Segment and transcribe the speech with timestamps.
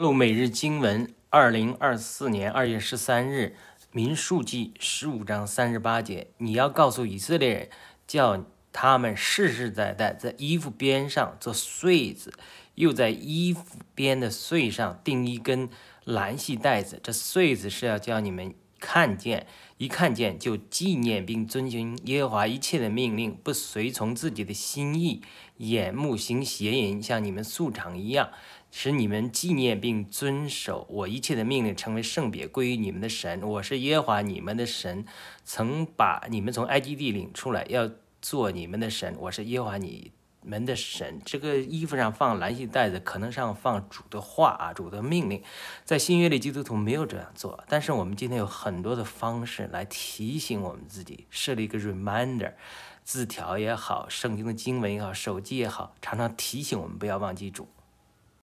[0.00, 3.54] 录每日经文，二零二四年二月十三日，
[3.92, 7.68] 民数记十五章三十八节，你要告诉以色列人，
[8.06, 12.32] 叫他们世世代代在衣服边上做穗子，
[12.76, 13.62] 又在衣服
[13.94, 15.68] 边的穗上钉一根
[16.04, 16.98] 蓝系带子。
[17.02, 25.20] 这穗子是要叫你们看见，一看见就纪念并遵循耶和华一切的命令，不随从自己的心意，
[25.58, 28.30] 眼目行邪淫，像你们素常一样。
[28.72, 33.42] 使你们纪念并遵守我一切的命令，成为圣别，归于你们的神。
[33.42, 35.04] 我是耶和华你们的神，
[35.44, 37.90] 曾把你们从埃及地领出来，要
[38.22, 39.16] 做你们的神。
[39.18, 40.12] 我是耶和华你
[40.42, 41.20] 门的神。
[41.24, 45.42] 这个衣服上放蓝信袋子，可能上放主的话啊，主的命令。
[45.84, 52.54] 在新约里，基督徒没有这样做，但是我们今天有很多的方式来提醒我们自己，设立一个 reminder，
[53.04, 57.68] 字条也好，圣经的经文也好，手机也好，常常提醒我们不要忘记主。